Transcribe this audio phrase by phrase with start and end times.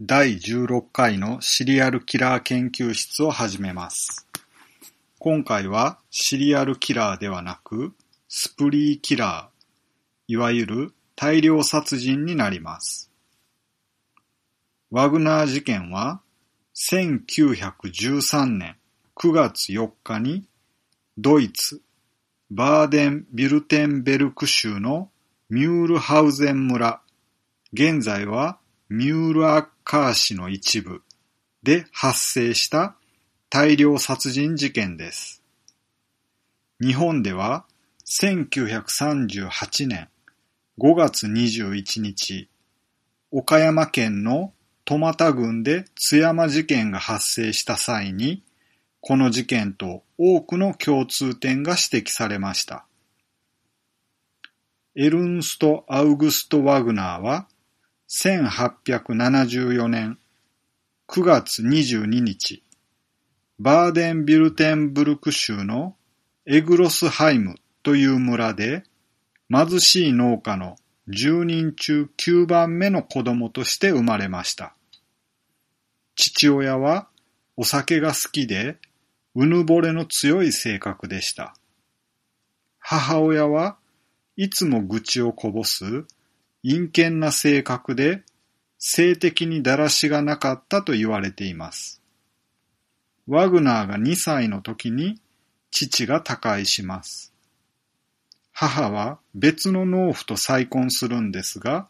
[0.00, 4.28] 第16回のシリアルキラー研究室を始めます。
[5.18, 7.92] 今回はシリアルキラーではなく、
[8.28, 13.10] スプリーキラー、いわゆる大量殺人になります。
[14.92, 16.20] ワグナー事件は
[16.76, 18.76] 1913年
[19.16, 20.44] 9月4日に
[21.18, 21.82] ドイツ、
[22.52, 25.10] バーデンビルテンベルク州の
[25.50, 27.00] ミュールハウゼン村、
[27.72, 28.58] 現在は
[28.88, 31.00] ミュールアックカー市の一部
[31.62, 32.98] で発生した
[33.48, 35.42] 大量殺人事件です。
[36.78, 37.64] 日本では
[38.04, 40.10] 1938年
[40.78, 42.50] 5月21日、
[43.30, 44.52] 岡山県の
[44.84, 48.42] 戸俣郡で津山事件が発生した際に、
[49.00, 52.84] この事件と多くの共通点が指摘されました。
[54.94, 57.48] エルンスト・アウグスト・ワグナーは、
[58.10, 60.18] 1874年
[61.08, 62.64] 9月22日、
[63.58, 65.94] バーデンビュルテンベルク州の
[66.46, 68.84] エグロスハイムという村で、
[69.50, 70.76] 貧しい農家の
[71.10, 74.74] 10人中9番目の子供として生まれました。
[76.16, 77.08] 父親は
[77.58, 78.78] お酒が好きで、
[79.34, 81.54] うぬぼれの強い性格でした。
[82.78, 83.76] 母親は
[84.36, 86.06] いつも愚痴をこぼす
[86.62, 88.22] 陰険な性格で
[88.78, 92.00] 性的にだらしがなかったと言われています。
[93.26, 95.20] ワグナーが2歳の時に
[95.70, 97.32] 父が他界します。
[98.52, 101.88] 母は別の農夫と再婚するんですが、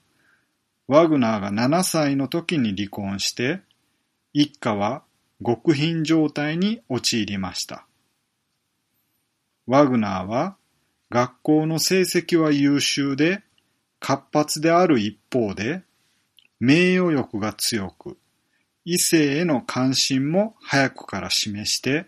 [0.86, 3.60] ワグナーが7歳の時に離婚して、
[4.32, 5.02] 一家は
[5.44, 7.86] 極貧状態に陥りました。
[9.66, 10.56] ワグナーは
[11.10, 13.42] 学校の成績は優秀で
[14.00, 15.82] 活発である一方で
[16.60, 18.16] 名誉欲が強く
[18.84, 22.06] 異性への関心も早くから示して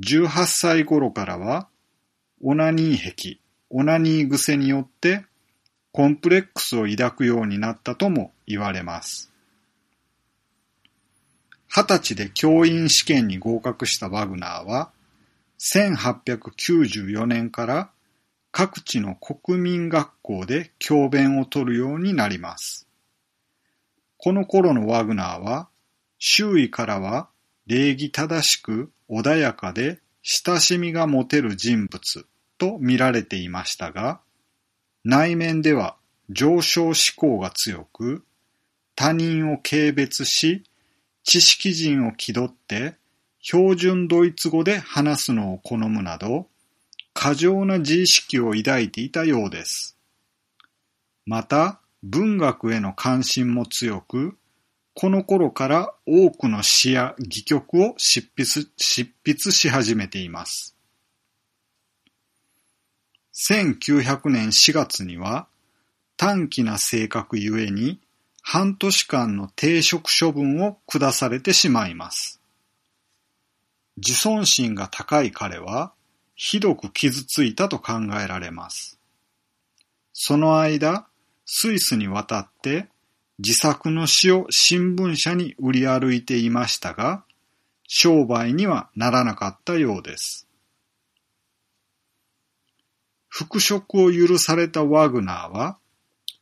[0.00, 1.68] 18歳頃からは
[2.42, 3.38] オナニー癖、
[3.70, 5.24] オナニー癖によって
[5.92, 9.30] コンプレックスを抱くようになったとも言われます。
[11.68, 14.90] 二十歳で教員試験に合格したワグナーは、
[15.60, 17.90] 1894年から
[18.52, 22.86] 各地の国民学校で教鞭を取るようになります。
[24.18, 25.68] この頃のワグナーは、
[26.18, 27.28] 周囲からは
[27.66, 32.26] 礼儀正しく穏やかで親しみが持てる人物
[32.58, 34.20] と見られていましたが、
[35.02, 35.96] 内面では
[36.30, 38.22] 上昇志向が強く、
[38.94, 40.62] 他人を軽蔑し、
[41.24, 42.96] 知識人を気取って
[43.40, 46.46] 標準ドイツ語で話すのを好むなど、
[47.14, 49.96] 過剰な自意識を抱いていたようです。
[51.26, 54.36] また、文学への関心も強く、
[54.94, 60.76] この頃から多くの詩や戯曲を執筆執筆し始めています。
[63.34, 65.46] 1900年4月には、
[66.16, 68.00] 短気な性格ゆえに、
[68.42, 72.40] 半年間の停職処分を下されてしまいます。
[73.96, 75.92] 自尊心が高い彼は、
[76.34, 78.98] ひどく傷ついたと考えられます。
[80.12, 81.06] その間、
[81.44, 82.88] スイスに渡って
[83.38, 87.24] 自作の詩を新聞社に売り歩いていましたが、
[87.88, 90.48] 商売にはならなかったようです。
[93.28, 95.78] 復職を許されたワグナーは、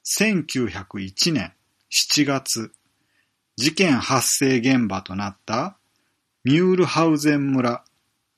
[0.04, 1.52] 1901年
[1.90, 2.72] 7月、
[3.56, 5.76] 事件発生現場となった
[6.44, 7.84] ミュールハウゼン村、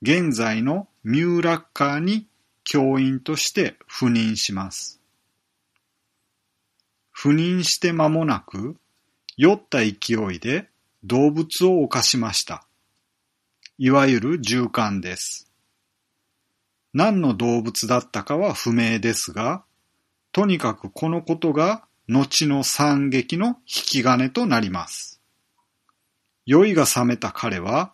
[0.01, 2.27] 現在のミューラッカーに
[2.63, 5.01] 教員として赴任します。
[7.15, 8.77] 赴任して間もなく、
[9.35, 10.69] 酔った勢いで
[11.03, 12.65] 動物を犯しました。
[13.77, 15.49] いわゆる従姦です。
[16.93, 19.63] 何の動物だったかは不明ですが、
[20.31, 25.19] とにかくこのことが後の惨劇の引き金となります。
[26.45, 27.93] 酔いが覚めた彼は、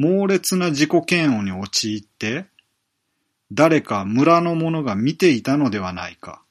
[0.00, 2.46] 猛烈な自己嫌悪に陥って、
[3.52, 6.42] 誰か村の者が見ていたのではないか。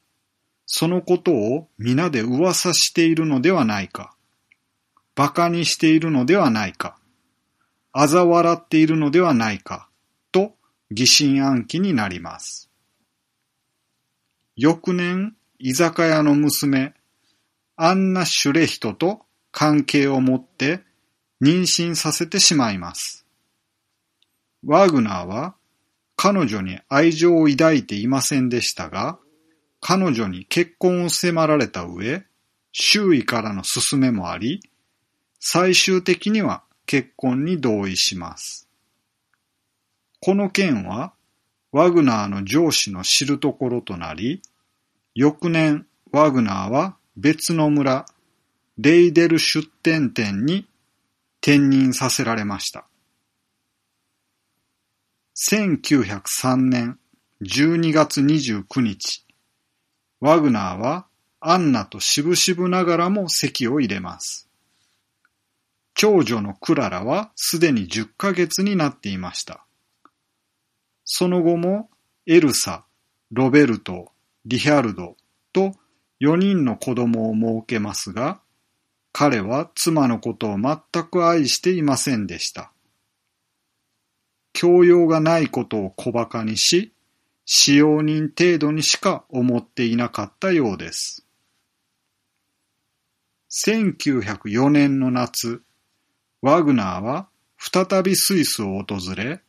[0.66, 4.14] そのことを皆で噂しているのではないか。
[5.16, 6.96] 馬鹿にしているのではないか。
[7.92, 9.88] 嘲笑っているのではないか。
[10.30, 10.54] と
[10.92, 12.70] 疑心暗鬼になります。
[14.54, 16.94] 翌年、居酒屋の娘、
[17.74, 20.82] アンナ・シュレヒトと関係を持って
[21.42, 23.26] 妊娠させてしまいます。
[24.64, 25.54] ワーグナーは
[26.16, 29.18] 彼女に愛情を抱いていませんでしたが、
[29.80, 32.24] 彼女に結婚を迫られた上、
[32.72, 34.60] 周囲からの勧めもあり、
[35.40, 38.68] 最終的には結婚に同意します。
[40.20, 41.14] この件は、
[41.72, 44.42] ワグナーの上司の知るところとなり、
[45.14, 48.04] 翌年、ワグナーは別の村、
[48.76, 50.66] レイデル出店店に
[51.40, 52.89] 転任させられました。
[55.42, 56.98] 1903年
[57.40, 59.24] 12月29日、
[60.20, 61.06] ワグナーは
[61.40, 64.50] アンナとしぶしぶながらも席を入れます。
[65.94, 69.64] 長女のクララはすでに10ヶ月になっていました。
[71.06, 71.88] その後も
[72.26, 72.84] エルサ、
[73.30, 74.12] ロベルト、
[74.44, 75.16] リヒャルド
[75.54, 75.72] と
[76.20, 78.42] 4人の子供を設けますが、
[79.10, 82.72] 彼は妻のことを全く愛していませんでした。
[84.52, 86.92] 教養がないことを小馬鹿にし、
[87.44, 91.26] 使用人程度にしか思っていなかったようです。
[93.50, 95.62] 1904年の夏、
[96.42, 99.42] ワグナーは再びスイスを訪れ、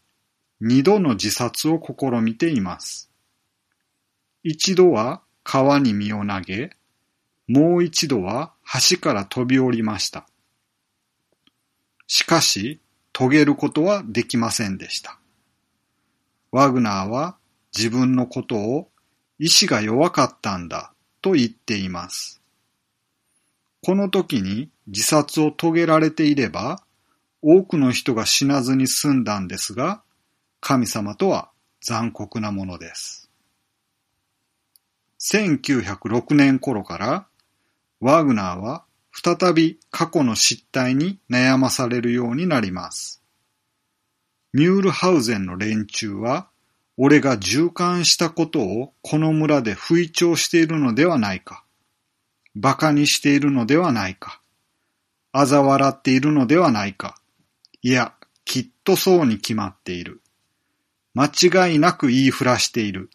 [0.60, 3.12] 二度の自殺を試みています。
[4.44, 6.76] 一度は川に身を投げ、
[7.48, 8.54] もう一度は
[8.90, 10.28] 橋から飛び降りました。
[12.08, 12.81] しかし、
[13.14, 15.20] 遂げることはできませんでした。
[16.52, 17.38] ワグナーは
[17.76, 18.90] 自分のことを
[19.40, 22.42] 意志が弱かったんだと言っています。
[23.84, 26.84] この時に自殺を遂げられていれば、
[27.42, 30.04] 多くの人が死なずに済んだんですが、
[30.60, 31.50] 神様とは
[31.82, 33.30] 残酷なものです。
[35.20, 37.28] 1906年頃から、
[38.00, 43.22] ワグナーは再び過去の失態に悩まされるようになります。
[44.54, 46.48] ミュールハウゼンの連中は、
[46.98, 51.64] 俺が従艦したことをこの村で吹聴しているのではないか。
[52.56, 54.42] 馬鹿にしているのではないか。
[55.34, 57.18] 嘲笑っているのではないか。
[57.82, 58.14] いや、
[58.44, 60.22] きっとそうに決まっている。
[61.14, 63.10] 間違いなく言いふらしている。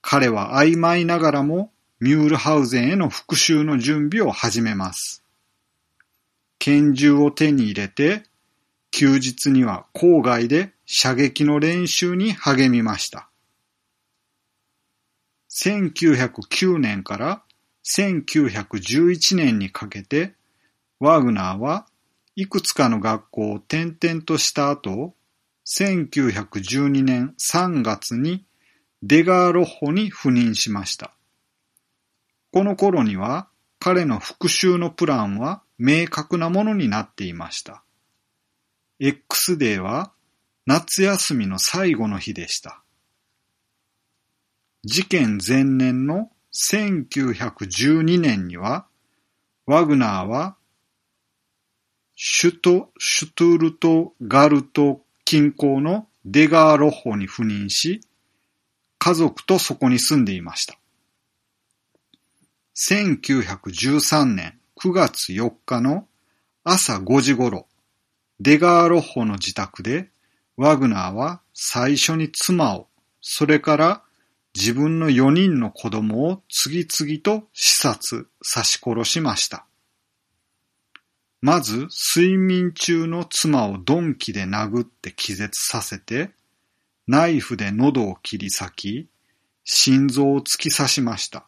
[0.00, 1.72] 彼は曖昧ながらも
[2.02, 5.22] ミュールハウゼンへの復讐の準備を始めます。
[6.58, 8.24] 拳銃を手に入れて、
[8.90, 13.28] 休日には郊外で射撃の練習に励みました。
[15.52, 17.44] 1909年から
[17.84, 20.34] 1911年にかけて、
[20.98, 21.86] ワーグナーは
[22.34, 25.14] いくつかの学校を転々とした後、
[25.68, 28.44] 1912年3月に
[29.04, 31.14] デガーロッホに赴任しました。
[32.52, 33.48] この頃には
[33.80, 37.82] 彼の復讐のプランは明確なものになっていました。
[39.00, 40.12] X デーは
[40.66, 42.82] 夏休みの最後の日でした。
[44.84, 48.86] 事件前年の1912年には、
[49.66, 50.56] ワグナーは
[52.14, 58.00] シュト、シュトゥルトガルト近郊のデガーロッホに赴任し、
[58.98, 60.78] 家族とそこに住んでいました。
[62.74, 66.06] 1913年9月4日の
[66.64, 67.66] 朝5時頃、
[68.40, 70.08] デガーロッホの自宅で、
[70.56, 72.88] ワグナーは最初に妻を、
[73.20, 74.02] それから
[74.54, 79.66] 自分の4人の子供を次々と刺殺、刺し殺しました。
[81.42, 86.30] まず、睡眠中の妻を鈍器で殴って気絶させて、
[87.06, 89.08] ナイフで喉を切り裂き、
[89.64, 91.46] 心臓を突き刺しました。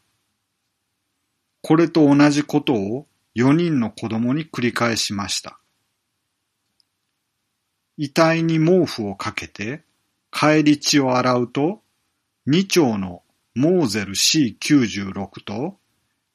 [1.67, 5.59] これと同じことを4人の子供に繰り返しました。
[7.97, 9.83] 遺体に毛布をかけて、
[10.31, 11.81] 帰り血を洗うと、
[12.47, 13.23] 2丁の
[13.55, 15.79] モーゼル C96 と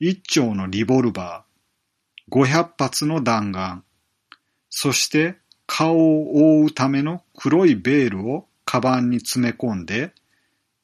[0.01, 3.83] 1丁のリボルバー、500発の弾丸、
[4.71, 5.35] そして
[5.67, 10.11] 顔を覆うための黒いベールをカバンに詰め込んで、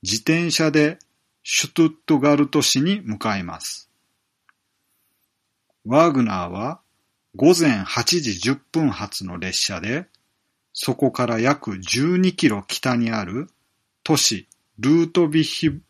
[0.04, 1.00] 自転車で
[1.42, 3.90] シュトゥットガルト市に向かいます。
[5.86, 6.82] ワーグナーは
[7.36, 10.08] 午前8時10分発の列車で、
[10.74, 13.48] そこから約12キロ北にある
[14.04, 14.48] 都市
[14.80, 15.82] ルートビヒ、ル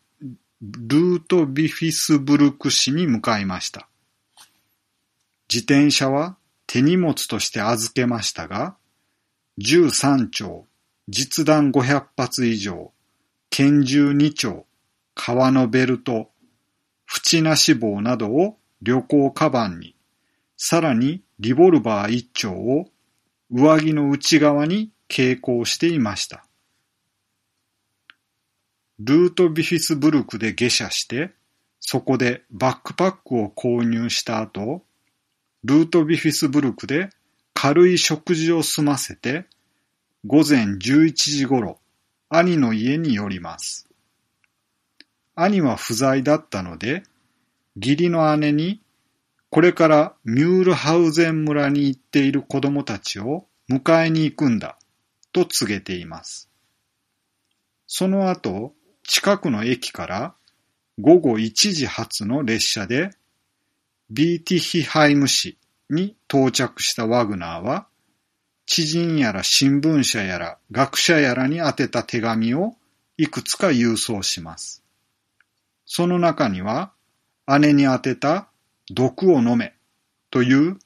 [0.60, 3.88] ートビフィスブルク市に向かいました。
[5.52, 6.36] 自転車は
[6.66, 8.76] 手荷物として預けましたが、
[9.58, 10.66] 13丁、
[11.08, 12.92] 実弾500発以上、
[13.50, 14.66] 拳銃2丁、
[15.14, 16.30] 革のベルト、
[17.08, 19.96] 縁なし棒などを旅行カバンに、
[20.56, 22.86] さらにリボルバー1丁を
[23.50, 26.44] 上着の内側に携行していました。
[29.00, 31.32] ルートビフィスブルクで下車して、
[31.80, 34.84] そこでバックパックを購入した後、
[35.64, 37.10] ルートビフィスブルクで
[37.54, 39.46] 軽い食事を済ませて、
[40.24, 41.80] 午前11時頃、
[42.28, 43.88] 兄の家に寄ります。
[45.34, 47.02] 兄は不在だったので、
[47.76, 48.80] 義理の姉に、
[49.50, 54.78] これからミュールハウゼン村に行っている子供たちを迎えに行くんだ、
[55.32, 56.50] と告げています。
[57.86, 60.34] その後、近くの駅から
[60.98, 63.10] 午後1時発の列車で
[64.10, 65.58] ビーティヒハイム市
[65.90, 67.86] に到着したワグナーは、
[68.66, 72.74] 知人やら新聞社やら学者やらに宛てた手紙を
[73.16, 74.82] いくつか郵送します。
[75.84, 76.92] その中には、
[77.46, 78.48] 姉に宛てた
[78.90, 79.74] 毒を飲め
[80.30, 80.78] という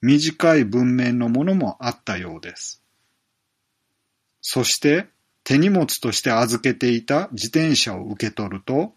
[0.00, 2.82] 短い文面のものもあったようです。
[4.40, 5.06] そして
[5.44, 8.92] 手荷物として預けていた自転車を受け取ると、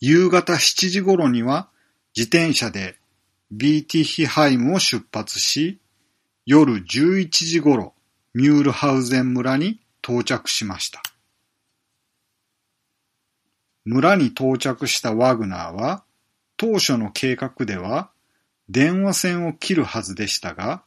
[0.00, 1.68] 夕方7時頃には
[2.16, 2.96] 自転車で
[3.50, 5.80] ビーティヒハイムを出発し、
[6.46, 7.94] 夜11時頃、
[8.34, 11.02] ミュールハウゼン村に到着しました。
[13.90, 16.04] 村に到着したワグナーは、
[16.58, 18.10] 当初の計画では
[18.68, 20.82] 電話線を切るはずでしたが、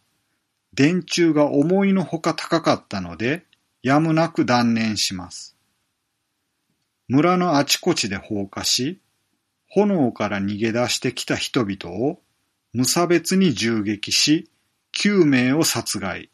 [0.76, 3.44] 電柱が思いのほか高かったので、
[3.82, 5.58] やむなく断念します。
[7.08, 9.02] 村のあちこちで放火し、
[9.68, 12.20] 炎から逃げ出してきた人々を
[12.72, 14.48] 無差別に銃撃し、
[14.96, 16.30] 9名を殺害、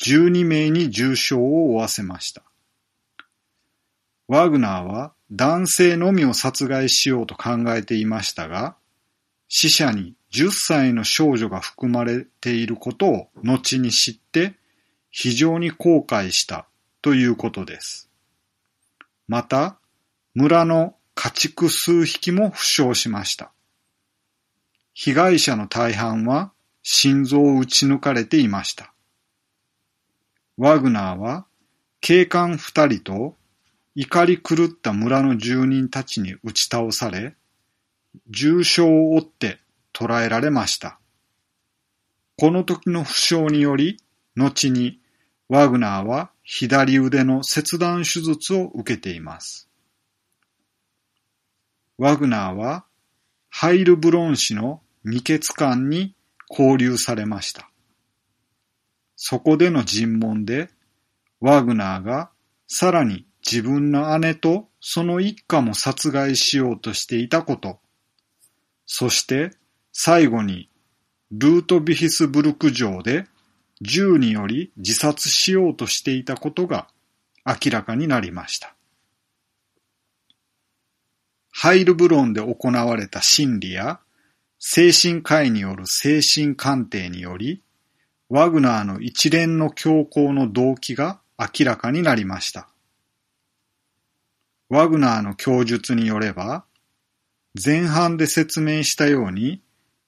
[0.00, 2.47] 12名に重傷を負わせました。
[4.28, 8.76] ワグナーは男性のみを殺害しようと考えていましたが、
[9.48, 14.54] 死者に10歳の少女が含まれていることを後に知って
[15.10, 16.66] 非常に後悔した
[17.00, 18.10] ということです。
[19.26, 19.78] また、
[20.34, 23.50] 村の家畜数匹も負傷しました。
[24.92, 28.92] 被害者の大半は心臓を撃ち抜かれていました。
[30.58, 31.46] ワグナーは
[32.00, 33.34] 警官二人と
[34.00, 37.34] 怒り狂った村の住人たちに打ち倒され、
[38.30, 39.58] 重傷を負って
[39.92, 41.00] 捕らえられました。
[42.36, 43.96] この時の負傷により、
[44.36, 45.00] 後に
[45.48, 49.68] ワグナーは左腕の切断手術を受けています。
[51.96, 52.84] ワグナーは
[53.50, 56.14] ハイルブロン市の二血館に
[56.48, 57.68] 交流されました。
[59.16, 60.70] そこでの尋問で、
[61.40, 62.30] ワグナーが
[62.68, 67.78] さらに自分の姉とその一家も殺害しようとしていたこと、
[68.86, 69.50] そして
[69.92, 70.68] 最後に
[71.30, 73.26] ルートビヒスブルク城で
[73.80, 76.88] 銃により自殺しようとしていたことが
[77.46, 78.74] 明らかになりました。
[81.50, 84.00] ハイルブロンで行われた審理や
[84.58, 87.62] 精神科医による精神鑑定により、
[88.28, 92.68] ワグナーの一連の強行の動機が明らかになりました。
[94.68, 96.64] ワグナーの供述によれば、
[97.62, 99.62] 前半で説明したように、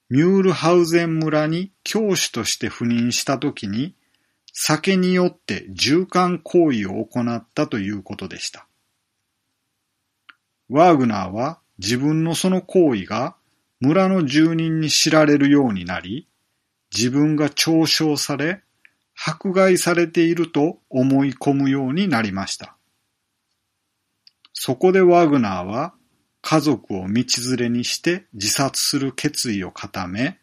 [0.09, 3.95] ミュールハウゼン村に教師として赴任した時に、
[4.53, 8.67] 酒によって従艦行為を行ったということでした。
[10.69, 13.35] ワーグナーは自分のその行為が
[13.79, 16.27] 村の住人に知られるようになり、
[16.95, 18.61] 自分が嘲笑され、
[19.15, 22.75] 迫害されていると思い込むようになりました。
[24.63, 25.95] そこでワグナーは
[26.43, 30.37] 家族を道連れにして自殺する決意を固め、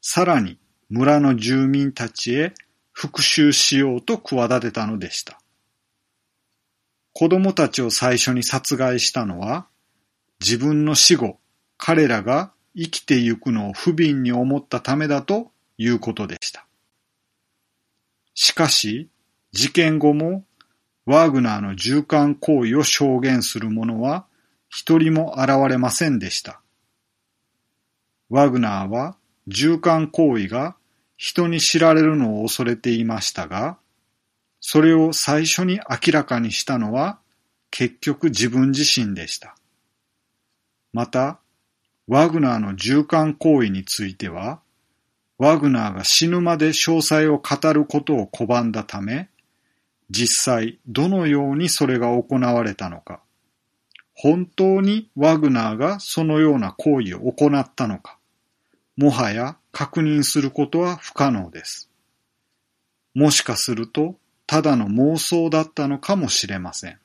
[0.00, 0.58] さらに
[0.90, 2.54] 村の住民たちへ
[2.90, 5.38] 復讐しようと企てたのでした。
[7.12, 9.68] 子供たちを最初に殺害したのは、
[10.40, 11.38] 自分の死後、
[11.78, 16.66] 彼らが生きてゆくのを不憫に思ったためだということでした。
[18.34, 19.08] しかし、
[19.52, 20.44] 事件後も
[21.04, 24.26] ワーグナーの従艦行為を証言する者は
[24.68, 26.60] 一人も現れませんでした。
[28.30, 29.16] ワグナーは
[29.46, 30.76] 従艦行為が
[31.16, 33.78] 人に知られるのを恐れていましたが、
[34.60, 37.18] それを最初に明らかにしたのは
[37.70, 39.56] 結局自分自身でした。
[40.92, 41.40] また、
[42.06, 44.60] ワグナーの従艦行為については、
[45.38, 49.28] ワグナーが死ぬまで詳細を語ることを拒んだため、
[50.12, 53.22] 実際どのようにそれが行われたのか、
[54.14, 58.18] 本当にワグナーがそのような行為を行ったのか、
[58.98, 61.88] もはや確認することは不可能です。
[63.14, 64.16] もしかすると、
[64.46, 66.98] ただの妄想だったのかもしれません。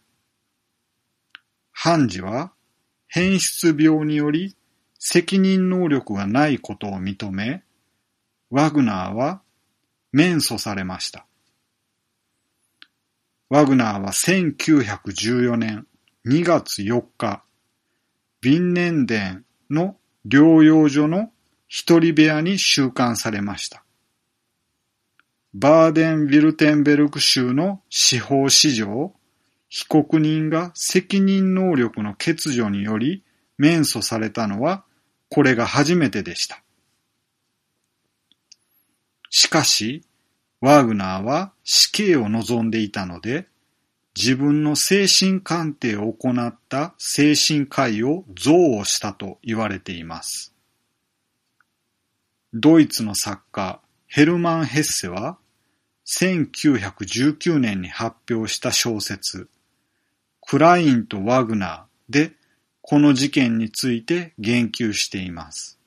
[1.71, 2.51] 判事は
[3.07, 4.57] 変質病により
[4.99, 7.63] 責任能力がないことを認め、
[8.49, 9.41] ワグナーは
[10.11, 11.25] 免訴されました。
[13.49, 15.87] ワグナーは1914年
[16.27, 17.43] 2月4日、
[18.41, 19.95] ビンネンデンの
[20.27, 21.31] 療養所の
[21.69, 23.85] 一人部屋に収監されました。
[25.53, 29.13] バーデン・ビルテンベルク州の司法史上、
[29.69, 33.23] 被告人が責任能力の欠如により
[33.57, 34.83] 免訴されたのは
[35.29, 36.61] これが初めてでした。
[39.29, 40.03] しかし、
[40.61, 43.47] ワーグナーは死刑を望んでいたので、
[44.15, 50.55] 自分の精神鑑定を行った精神科医を憎悪したと言われています。
[52.53, 55.37] ドイツの作家ヘルマン・ヘッセは
[56.07, 59.49] 1919年に発表した小説
[60.41, 62.31] クラインとワグナーで
[62.81, 65.77] この事件について言及しています。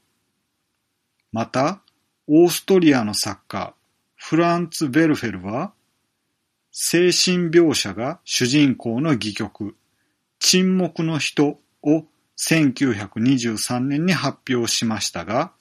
[1.32, 1.80] また、
[2.28, 3.74] オーストリアの作家
[4.22, 5.72] フランツ・ベルフェルは
[6.70, 9.76] 精神描写が主人公の戯曲、
[10.38, 12.04] 沈黙の人を
[12.38, 15.52] 1923年に発表しましたが、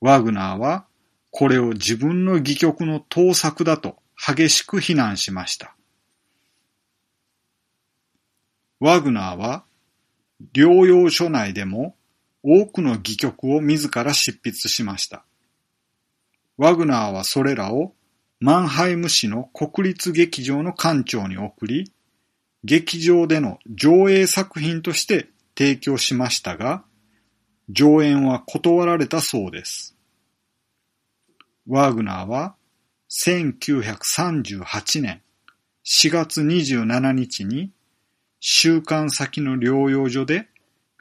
[0.00, 0.84] ワグナーは
[1.30, 5.74] これを自分の戯曲の盗作だと激しく非難しました。
[8.80, 9.64] ワグナーは
[10.52, 11.96] 療養所内でも
[12.42, 15.24] 多くの戯曲を自ら執筆しました。
[16.58, 17.94] ワグナーはそれらを
[18.40, 21.92] マンハイム市の国立劇場の館長に送り、
[22.64, 26.84] 劇場での上映作品として提供しましたが、
[27.70, 29.96] 上演は断られたそうです。
[31.68, 32.56] ワーグナーは
[33.08, 35.22] 1938年
[35.84, 37.70] 4月27日に
[38.40, 40.48] 収監先の療養所で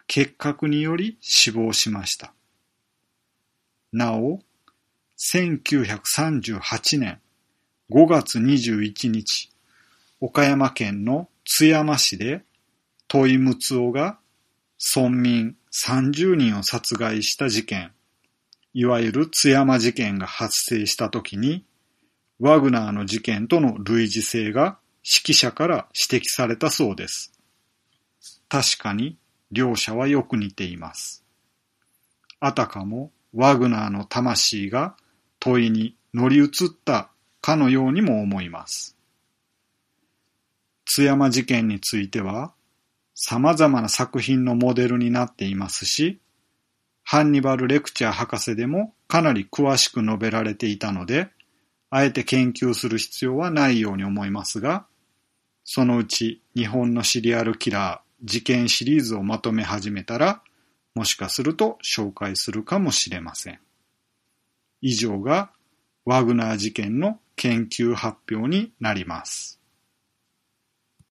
[0.06, 2.34] 結核により死亡しました。
[3.92, 4.40] なお、
[5.20, 7.20] 1938年
[7.91, 9.50] 5月21日、
[10.22, 12.44] 岡山県の津山市で、
[13.08, 14.20] 戸井睦夫が
[14.96, 17.94] 村民30人を殺害した事件、
[18.76, 21.65] いわゆる津山事件が発生した時に、
[22.39, 27.34] ワグナーの事件との類似性が指揮者から指摘されたそうです。
[28.50, 29.18] 確かに
[29.52, 31.24] 両者はよく似ています。
[32.39, 34.96] あたかもワグナーの魂が
[35.48, 36.50] 問いに乗り移っ
[36.84, 38.98] たかのようにも思います。
[40.86, 42.54] 津山事件については、
[43.16, 46.20] 様々な作品のモデルになっていますし、
[47.04, 51.30] ハンニバル・レクチャー博士でもかなり詳しく述べられていたので、
[51.90, 54.86] あえて研究する必要はないように思いますが、
[55.64, 60.42] そのうち日本のシリアルキラー事件シリーズをまとめ始めたら、
[60.94, 63.60] もしかすると紹介するかもしれません。
[64.82, 65.52] 以上が
[66.06, 69.57] ワグナー事件の研究発表になります。